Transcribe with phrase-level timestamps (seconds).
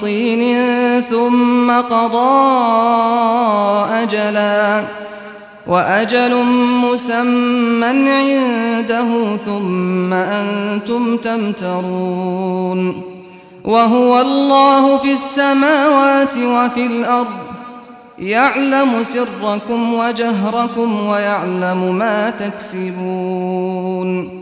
[0.00, 0.60] طين
[1.10, 2.52] ثم قضى
[4.02, 4.84] أجلا
[5.66, 6.44] وأجل
[6.82, 13.02] مسمى عنده ثم أنتم تمترون
[13.64, 17.26] وهو الله في السماوات وفي الأرض
[18.18, 24.41] يعلم سركم وجهركم ويعلم ما تكسبون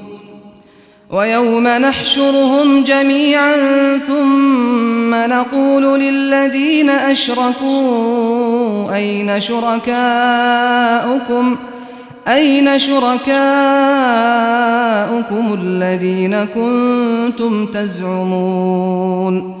[1.11, 3.55] ويوم نحشرهم جميعا
[4.07, 8.41] ثم نقول للذين أشركوا
[8.95, 9.85] أين شركاؤكم؟
[12.27, 13.31] أين شركاؤكم
[15.61, 19.60] الذين كنتم تزعمون؟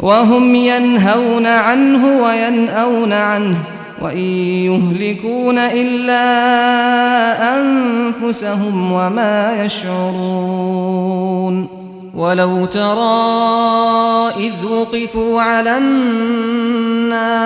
[0.00, 3.56] وهم ينهون عنه وينأون عنه
[4.02, 6.26] وإن يهلكون إلا
[7.56, 10.96] أنفسهم وما يشعرون.
[12.14, 17.36] ولو ترى إذ وقفوا على النار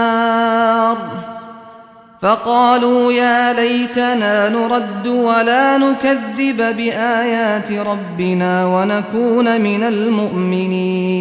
[2.23, 11.20] فقالوا يا ليتنا نرد ولا نكذب بآيات ربنا ونكون من المؤمنين.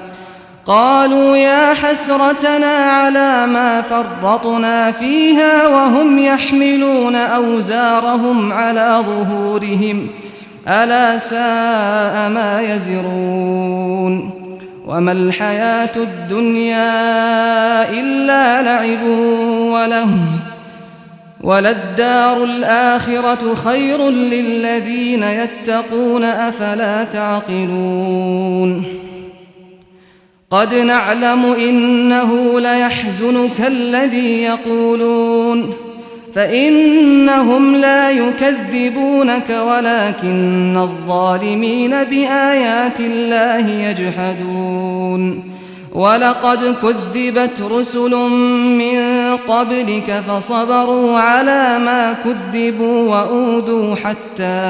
[0.71, 10.07] قالوا يا حسرتنا على ما فرطنا فيها وهم يحملون أوزارهم على ظهورهم.
[10.67, 14.29] ألا ساء ما يزرون.
[14.87, 19.03] وما الحياة الدنيا إلا لعب
[19.71, 20.09] وله
[21.41, 28.85] وللدار الآخرة خير للذين يتقون أفلا تعقلون.
[30.51, 35.73] قد نعلم إنه ليحزنك الذي يقولون
[36.35, 45.43] فإنهم لا يكذبونك ولكن الظالمين بآيات الله يجحدون
[45.91, 48.15] ولقد كذبت رسل
[48.77, 48.99] من
[49.47, 54.61] قبلك فصبروا على ما كذبوا وأوذوا حتى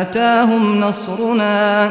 [0.00, 1.90] أتاهم نصرنا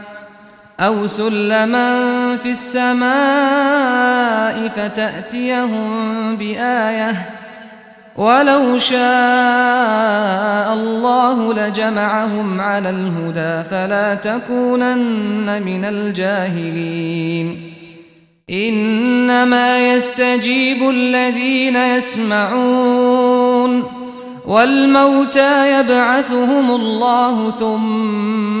[0.81, 3.11] أو سلما في السماء
[4.75, 7.29] فتأتيهم بآية
[8.15, 17.71] ولو شاء الله لجمعهم على الهدى فلا تكونن من الجاهلين.
[18.49, 23.21] إنما يستجيب الذين يسمعون
[24.47, 28.60] والموتى يبعثهم الله ثم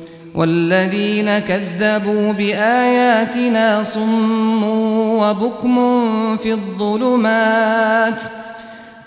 [0.35, 4.63] والذين كذبوا بآياتنا صم
[5.19, 5.77] وبكم
[6.37, 8.21] في الظلمات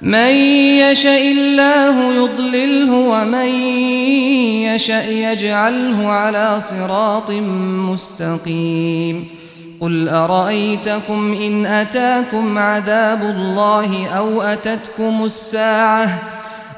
[0.02, 0.30] من
[0.80, 3.48] يشاء الله يضلله ومن
[4.74, 7.30] يشاء يجعله على صراط
[7.90, 9.24] مستقيم
[9.80, 16.18] قل أرأيتكم إن أتاكم عذاب الله أو أتتكم الساعة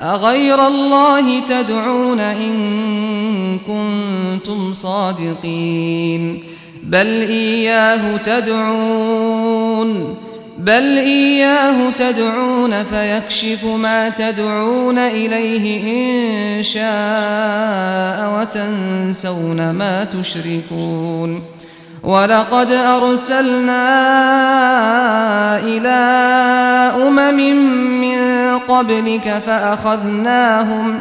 [0.03, 6.43] أغير الله تدعون إن كنتم صادقين؟
[6.83, 10.17] بل إياه تدعون
[10.59, 15.83] بل إياه تدعون فيكشف ما تدعون إليه
[16.59, 21.56] إن شاء وتنسون ما تشركون.
[22.07, 23.83] ولقد أرسلنا
[25.59, 25.89] إلى
[27.07, 27.37] أمم
[28.01, 28.19] من
[28.59, 31.01] قبلك فأخذناهم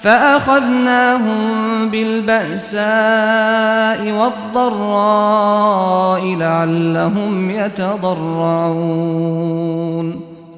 [0.00, 1.38] فأخذناهم
[1.88, 2.82] بالبأساء
[4.62, 9.12] والضراء لعلهم يتضرعون.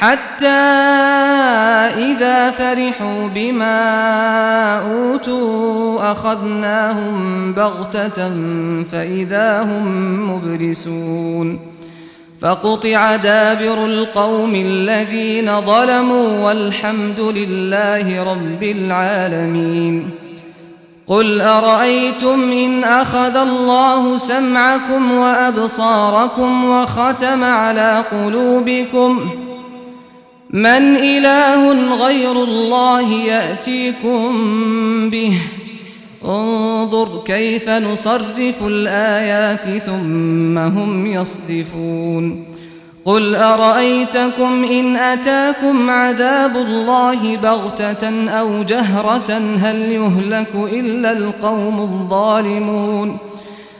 [0.00, 0.46] حتى
[1.96, 3.80] إذا فرحوا بما
[4.78, 8.30] أوتوا أخذناهم بغتة
[8.92, 9.86] فإذا هم
[10.30, 11.58] مبلسون
[12.40, 20.10] فقطع دابر القوم الذين ظلموا والحمد لله رب العالمين
[21.06, 29.45] قل أرأيتم إن أخذ الله سمعكم وأبصاركم وختم على قلوبكم
[30.56, 34.30] من إله غير الله يأتيكم
[35.10, 35.38] به.
[36.24, 42.44] انظر كيف نصرف الآيات ثم هم يصدفون.
[43.04, 53.18] قل أرأيتكم إن أتاكم عذاب الله بغتة أو جهرة هل يهلك إلا القوم الظالمون؟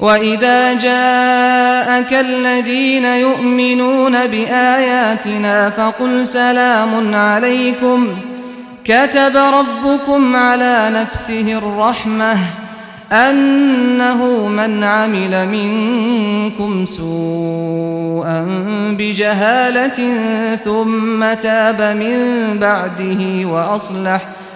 [0.00, 8.08] وإذا جاءك الذين يؤمنون بآياتنا فقل سلام عليكم
[8.84, 12.36] كتب ربكم على نفسه الرحمة
[13.12, 18.46] أنه من عمل منكم سوءا
[18.98, 20.16] بجهالة
[20.64, 22.18] ثم تاب من
[22.58, 24.55] بعده وأصلح ۖ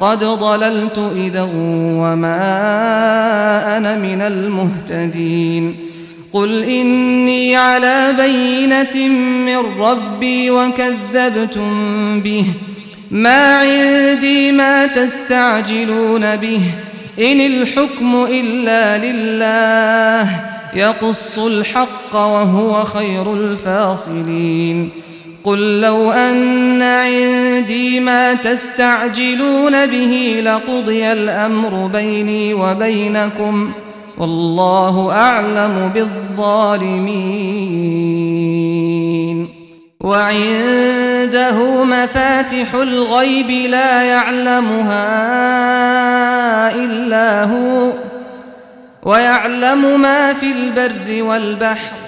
[0.00, 2.36] قد ضللت إذا وما
[3.76, 5.76] أنا من المهتدين.
[6.32, 9.08] قل إني على بينة
[9.46, 12.44] من ربي وكذبتم به.
[13.10, 16.60] ما عندي ما تستعجلون به.
[17.18, 20.40] إن الحكم إلا لله.
[20.74, 24.90] يقص الحق وهو خير الفاصلين.
[25.44, 33.72] قل لو أن عندي ما تستعجلون به لقضي الأمر بيني وبينكم
[34.18, 37.48] والله أعلم بالظالمين
[40.00, 45.04] وعنده مفاتح الغيب لا يعلمها
[46.74, 47.92] إلا هو
[49.02, 52.07] ويعلم ما في البر والبحر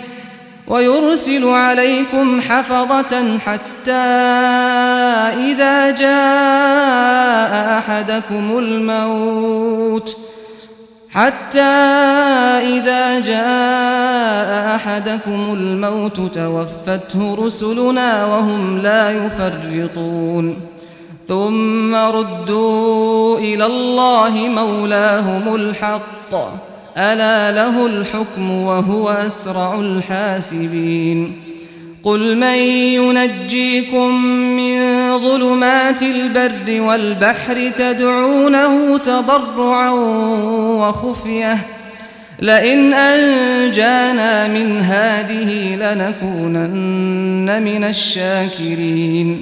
[0.71, 3.91] ويرسل عليكم حفظة حتى
[5.51, 10.17] إذا جاء أحدكم الموت.
[11.09, 20.57] حتى إذا جاء أحدكم الموت توفته رسلنا وهم لا يفرطون.
[21.27, 26.70] ثم ردوا إلى الله مولاهم الحق.
[26.97, 31.33] ألا له الحكم وهو أسرع الحاسبين
[32.03, 32.57] قل من
[32.97, 34.25] ينجيكم
[34.55, 34.79] من
[35.19, 39.89] ظلمات البر والبحر تدعونه تضرعا
[40.79, 41.57] وخفية
[42.39, 49.41] لئن أنجانا من هذه لنكونن من الشاكرين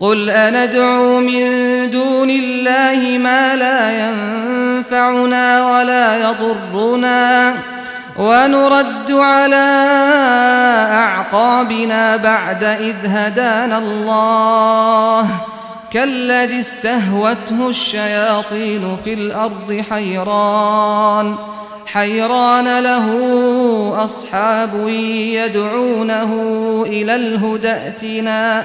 [0.00, 1.44] قل أندعو من
[1.90, 7.54] دون الله ما لا ينفعنا ولا يضرنا
[8.18, 9.66] ونرد على
[10.92, 15.26] أعقابنا بعد إذ هدانا الله
[15.90, 21.34] كالذي استهوته الشياطين في الأرض حيران
[21.86, 23.06] حيران له
[24.04, 26.32] أصحاب يدعونه
[26.86, 28.64] إلى الهدى ائتنا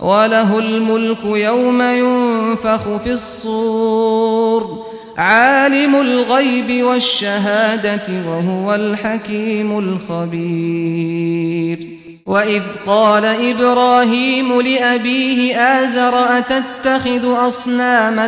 [0.00, 4.84] وله الملك يوم ينفخ في الصور.
[5.18, 11.78] عالم الغيب والشهادة وهو الحكيم الخبير.
[12.26, 18.26] وإذ قال إبراهيم لأبيه آزر أتتخذ أصناما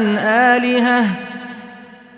[0.56, 1.06] آلهة؟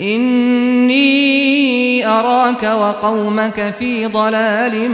[0.00, 4.90] إني أراك وقومك في ضلال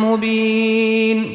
[0.00, 1.34] مبين.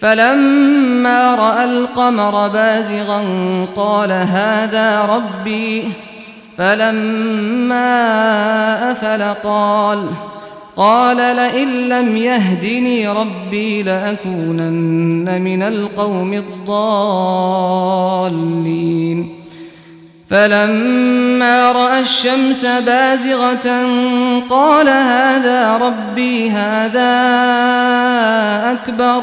[0.00, 3.22] فلما رأى القمر بازغا
[3.76, 5.92] قال هذا ربي.
[6.58, 7.82] فلما
[8.92, 10.04] أفل قال
[10.76, 17.48] قال لئن لم يهدني ربي لأكونن من القوم الضالين.
[20.30, 23.86] فلما رأى الشمس بازغة
[24.50, 27.12] قال هذا ربي هذا
[28.72, 29.22] أكبر.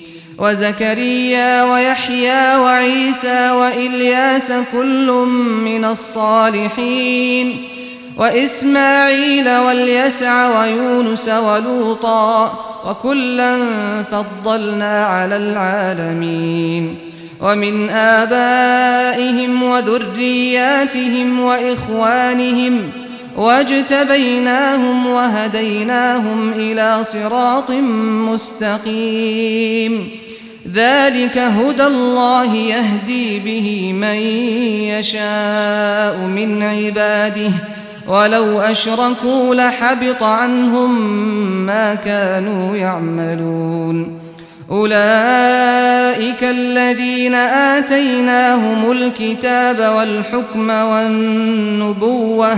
[0.41, 5.11] وزكريا ويحيى وعيسى وإلياس كل
[5.63, 7.57] من الصالحين
[8.17, 12.53] وإسماعيل واليسع ويونس ولوطا
[12.85, 13.57] وكلا
[14.11, 16.95] فضلنا على العالمين
[17.41, 22.81] ومن آبائهم وذرياتهم وإخوانهم
[23.37, 27.71] واجتبيناهم وهديناهم إلى صراط
[28.31, 30.09] مستقيم
[30.73, 34.17] ذلك هدى الله يهدي به من
[34.89, 37.51] يشاء من عباده.
[38.07, 41.11] ولو أشركوا لحبط عنهم
[41.65, 44.21] ما كانوا يعملون.
[44.71, 52.57] أولئك الذين آتيناهم الكتاب والحكم والنبوة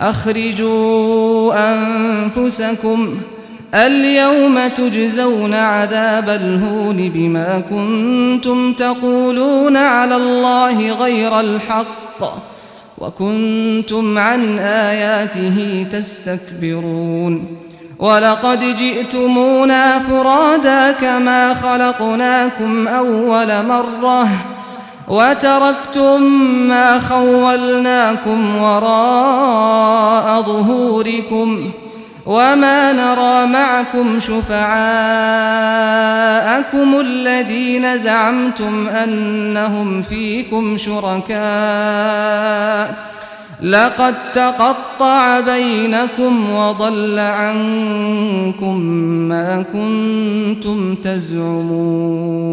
[0.00, 3.06] أخرجوا أنفسكم
[3.74, 12.42] اليوم تجزون عذاب الهون بما كنتم تقولون على الله غير الحق
[12.98, 17.56] وكنتم عن آياته تستكبرون
[17.98, 24.28] ولقد جئتمونا فرادا كما خلقناكم أول مرة
[25.08, 26.22] وتركتم
[26.68, 31.70] ما خولناكم وراء ظهوركم
[32.26, 34.70] وما نرى معكم شفعاءكم
[37.00, 41.42] الذين زعمتم أنهم فيكم شركاء
[43.62, 48.78] لقد تقطع بينكم وضل عنكم
[49.28, 52.52] ما كنتم تزعمون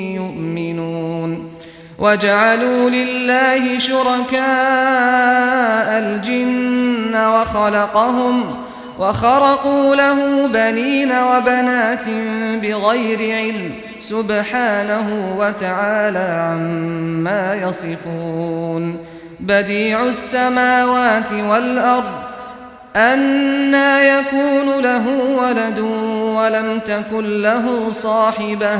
[2.01, 4.41] وجعلوا لله شركاء
[5.99, 8.55] الجن وخلقهم
[8.99, 12.09] وخرقوا له بنين وبنات
[12.61, 18.97] بغير علم سبحانه وتعالى عما يصفون
[19.39, 22.11] بديع السماوات والأرض
[22.95, 25.79] أنا يكون له ولد
[26.35, 28.79] ولم تكن له صاحبة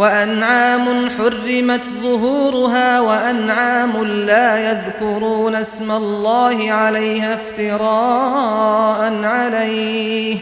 [0.00, 10.36] وأنعام حرمت ظهورها وأنعام لا يذكرون اسم الله عليها افتراء عليه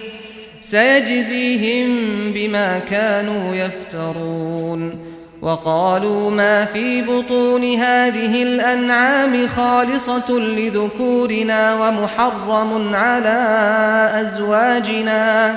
[0.61, 1.89] سيجزيهم
[2.33, 4.95] بما كانوا يفترون
[5.43, 13.41] وقالوا ما في بطون هذه الأنعام خالصة لذكورنا ومحرم على
[14.21, 15.57] أزواجنا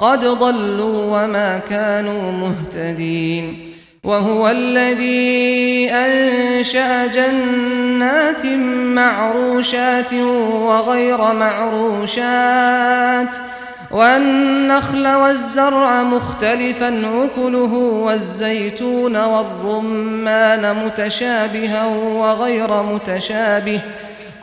[0.00, 3.68] قد ضلوا وما كانوا مهتدين
[4.04, 8.46] وهو الذي أنشأ جنات
[8.94, 13.28] معروشات وغير معروشات
[13.90, 16.88] والنخل والزرع مختلفا
[17.24, 23.80] أكله والزيتون والرمان متشابها وغير متشابه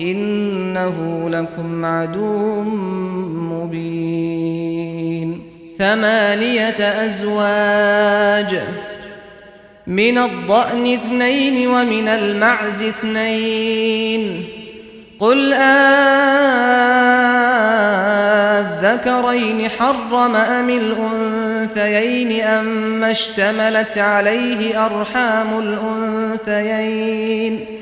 [0.00, 2.62] إنه لكم عدو
[3.52, 5.42] مبين.
[5.78, 8.60] ثمانية أزواج
[9.86, 14.44] من الضأن اثنين ومن المعز اثنين.
[15.18, 15.52] قل
[18.82, 25.58] آذكرين حرم أم الأنثيين أم اشتملت عليه أرحام
[26.48, 27.81] الأنثيين؟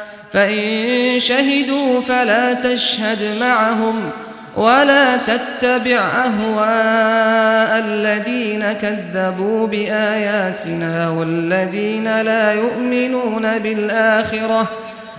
[0.33, 3.95] فإن شهدوا فلا تشهد معهم
[4.57, 14.69] ولا تتبع أهواء الذين كذبوا بآياتنا والذين لا يؤمنون بالآخرة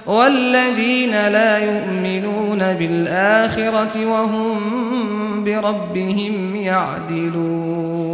[0.07, 8.13] والذين لا يؤمنون بالآخرة وهم بربهم يعدلون.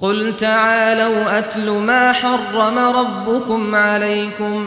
[0.00, 4.66] قل تعالوا أتل ما حرم ربكم عليكم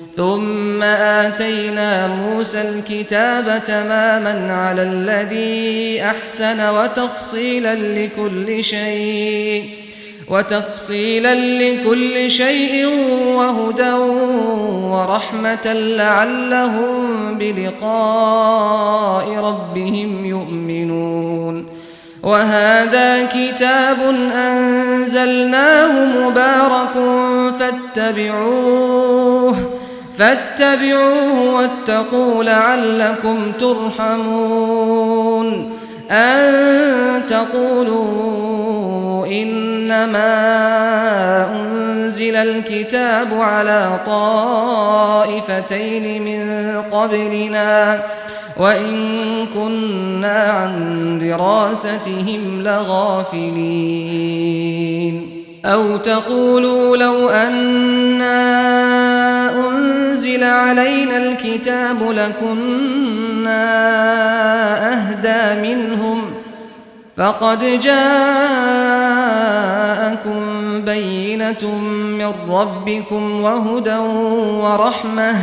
[0.17, 9.69] ثم آتينا موسى الكتاب تماما على الذي أحسن وتفصيلا لكل شيء
[10.29, 12.87] وتفصيلا لكل شيء
[13.25, 13.91] وهدى
[14.91, 21.65] ورحمة لعلهم بلقاء ربهم يؤمنون.
[22.23, 23.97] وهذا كتاب
[24.35, 26.93] أنزلناه مبارك
[27.95, 29.55] فاتبعوه
[30.21, 35.47] فاتبعوه واتقوا لعلكم ترحمون.
[36.11, 40.31] أن تقولوا إنما
[41.55, 45.43] أنزل الكتاب على طائفتين
[46.23, 48.03] من قبلنا
[48.57, 53.81] وإن كنا عن دراستهم لغافلين.
[55.65, 58.70] أو تقولوا لو أنا
[60.11, 63.63] أنزل علينا الكتاب لكنا
[64.93, 66.21] أهدى منهم
[67.17, 68.01] فقد جاءكم
[70.85, 71.75] بينة
[72.19, 73.97] من ربكم وهدى
[74.63, 75.35] ورحمة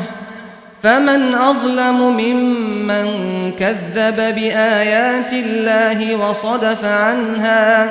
[0.83, 3.09] فمن أظلم ممن
[3.59, 7.91] كذب بآيات الله وصدف عنها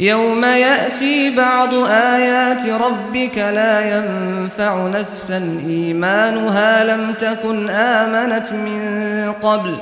[0.00, 9.74] يوم يأتي بعض آيات ربك لا ينفع نفسا إيمانها لم تكن آمنت من قبل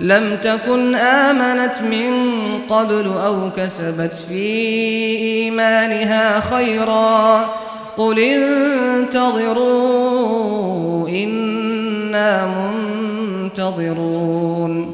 [0.00, 2.12] لم تكن آمنت من
[2.68, 4.44] قبل أو كسبت في
[5.18, 7.48] إيمانها خيرا
[7.96, 8.18] قل
[9.64, 12.46] انتظروا إنا
[13.54, 14.93] منتظرون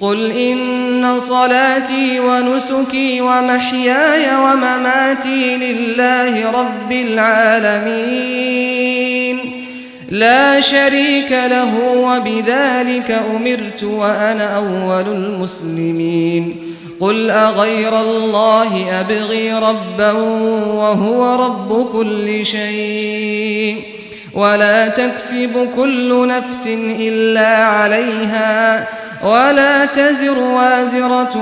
[0.00, 8.26] قل إن صلاتي ونسكي ومحياي ومماتي لله رب العالمين.
[10.10, 16.56] لا شريك له وبذلك أمرت وأنا أول المسلمين.
[17.00, 23.82] قل أغير الله أبغي ربا وهو رب كل شيء.
[24.34, 26.66] ولا تكسب كل نفس
[27.00, 28.88] إلا عليها.
[29.24, 31.36] ولا تزر وازرة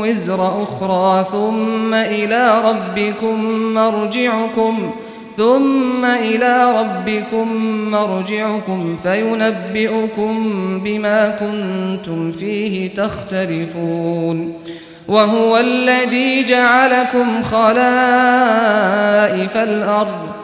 [0.00, 4.90] وزر أخرى ثم إلى ربكم مرجعكم
[5.36, 7.54] ثم إلى ربكم
[7.90, 10.50] مرجعكم فينبئكم
[10.84, 14.54] بما كنتم فيه تختلفون
[15.08, 17.86] وهو الذي جعلكم خلائف
[19.56, 20.43] الأرض